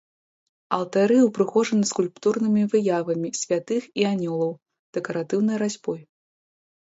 Алтары 0.77 1.17
ўпрыгожаны 1.23 1.85
скульптурнымі 1.89 2.63
выявамі 2.71 3.29
святых 3.41 3.83
і 4.03 4.07
анёлаў, 4.13 4.49
дэкаратыўнай 4.99 5.57
разьбой. 5.63 5.99